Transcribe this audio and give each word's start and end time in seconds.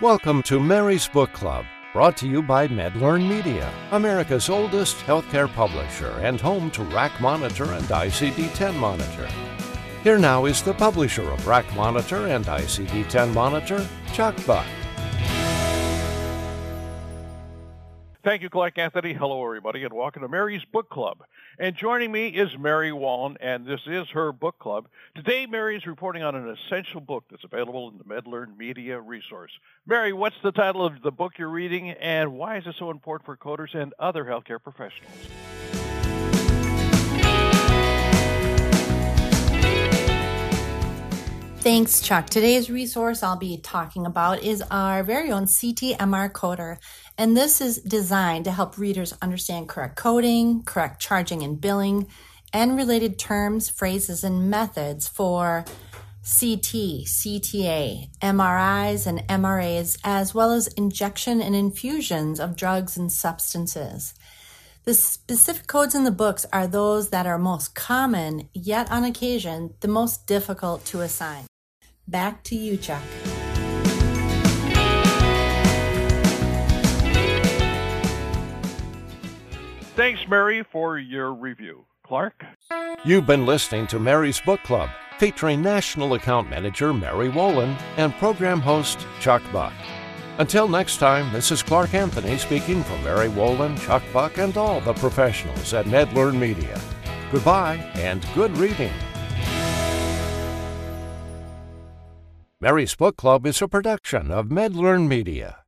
Welcome 0.00 0.42
to 0.44 0.58
Mary's 0.58 1.06
Book 1.06 1.30
Club, 1.34 1.66
brought 1.92 2.16
to 2.16 2.26
you 2.26 2.40
by 2.40 2.66
MedLearn 2.66 3.28
Media, 3.28 3.70
America's 3.90 4.48
oldest 4.48 4.96
healthcare 5.00 5.46
publisher 5.52 6.08
and 6.22 6.40
home 6.40 6.70
to 6.70 6.80
RACmonitor 6.84 7.76
and 7.76 7.84
ICD 7.84 8.54
10 8.54 8.78
Monitor. 8.78 9.28
Here 10.02 10.18
now 10.18 10.46
is 10.46 10.62
the 10.62 10.72
publisher 10.72 11.30
of 11.30 11.46
Rack 11.46 11.66
Monitor 11.76 12.28
and 12.28 12.46
ICD 12.46 13.10
10 13.10 13.34
Monitor, 13.34 13.86
Chuck 14.14 14.34
Buck. 14.46 14.64
Thank 18.22 18.42
you, 18.42 18.50
Clark 18.50 18.76
Anthony. 18.76 19.14
Hello, 19.14 19.42
everybody, 19.42 19.82
and 19.82 19.94
welcome 19.94 20.20
to 20.20 20.28
Mary's 20.28 20.64
Book 20.66 20.90
Club. 20.90 21.22
And 21.58 21.74
joining 21.74 22.12
me 22.12 22.28
is 22.28 22.50
Mary 22.58 22.90
Wolin, 22.90 23.38
and 23.40 23.64
this 23.64 23.80
is 23.86 24.10
her 24.10 24.30
book 24.30 24.58
club. 24.58 24.88
Today, 25.14 25.46
Mary 25.46 25.74
is 25.74 25.86
reporting 25.86 26.22
on 26.22 26.34
an 26.34 26.46
essential 26.50 27.00
book 27.00 27.24
that's 27.30 27.44
available 27.44 27.88
in 27.88 27.96
the 27.96 28.04
MedLearn 28.04 28.58
Media 28.58 29.00
resource. 29.00 29.52
Mary, 29.86 30.12
what's 30.12 30.36
the 30.42 30.52
title 30.52 30.84
of 30.84 31.00
the 31.00 31.10
book 31.10 31.38
you're 31.38 31.48
reading, 31.48 31.92
and 31.92 32.34
why 32.34 32.58
is 32.58 32.66
it 32.66 32.74
so 32.78 32.90
important 32.90 33.24
for 33.24 33.38
coders 33.38 33.74
and 33.74 33.94
other 33.98 34.26
healthcare 34.26 34.62
professionals? 34.62 35.89
Thanks, 41.60 42.00
Chuck. 42.00 42.30
Today's 42.30 42.70
resource 42.70 43.22
I'll 43.22 43.36
be 43.36 43.58
talking 43.58 44.06
about 44.06 44.42
is 44.42 44.62
our 44.70 45.02
very 45.02 45.30
own 45.30 45.46
CT/MR 45.46 46.32
Coder. 46.32 46.78
And 47.18 47.36
this 47.36 47.60
is 47.60 47.76
designed 47.82 48.46
to 48.46 48.50
help 48.50 48.78
readers 48.78 49.12
understand 49.20 49.68
correct 49.68 49.94
coding, 49.94 50.62
correct 50.62 51.02
charging 51.02 51.42
and 51.42 51.60
billing, 51.60 52.06
and 52.54 52.78
related 52.78 53.18
terms, 53.18 53.68
phrases, 53.68 54.24
and 54.24 54.48
methods 54.48 55.06
for 55.06 55.66
CT, 56.24 57.04
CTA, 57.06 58.08
MRIs, 58.22 59.06
and 59.06 59.20
MRAs, 59.28 59.98
as 60.02 60.34
well 60.34 60.52
as 60.52 60.66
injection 60.68 61.42
and 61.42 61.54
infusions 61.54 62.40
of 62.40 62.56
drugs 62.56 62.96
and 62.96 63.12
substances. 63.12 64.14
The 64.84 64.94
specific 64.94 65.66
codes 65.66 65.94
in 65.94 66.04
the 66.04 66.10
books 66.10 66.46
are 66.54 66.66
those 66.66 67.10
that 67.10 67.26
are 67.26 67.38
most 67.38 67.74
common, 67.74 68.48
yet 68.54 68.90
on 68.90 69.04
occasion, 69.04 69.74
the 69.80 69.88
most 69.88 70.26
difficult 70.26 70.86
to 70.86 71.02
assign. 71.02 71.44
Back 72.10 72.42
to 72.44 72.56
you, 72.56 72.76
Chuck. 72.76 73.02
Thanks, 79.94 80.20
Mary, 80.28 80.64
for 80.72 80.98
your 80.98 81.32
review. 81.32 81.84
Clark? 82.02 82.44
You've 83.04 83.26
been 83.26 83.46
listening 83.46 83.86
to 83.88 84.00
Mary's 84.00 84.40
Book 84.40 84.60
Club, 84.64 84.90
featuring 85.18 85.62
National 85.62 86.14
Account 86.14 86.50
Manager 86.50 86.92
Mary 86.92 87.28
Wolin 87.28 87.80
and 87.96 88.12
program 88.14 88.60
host 88.60 89.06
Chuck 89.20 89.42
Buck. 89.52 89.72
Until 90.38 90.66
next 90.66 90.96
time, 90.96 91.32
this 91.32 91.52
is 91.52 91.62
Clark 91.62 91.94
Anthony 91.94 92.38
speaking 92.38 92.82
for 92.82 92.98
Mary 93.04 93.28
Wolin, 93.28 93.78
Chuck 93.78 94.02
Buck, 94.12 94.38
and 94.38 94.56
all 94.56 94.80
the 94.80 94.94
professionals 94.94 95.72
at 95.74 95.84
MedLearn 95.84 96.36
Media. 96.36 96.80
Goodbye 97.30 97.76
and 97.94 98.26
good 98.34 98.56
reading. 98.58 98.92
Mary's 102.62 102.94
Book 102.94 103.16
Club 103.16 103.46
is 103.46 103.62
a 103.62 103.68
production 103.68 104.30
of 104.30 104.48
MedLearn 104.48 105.08
Media. 105.08 105.64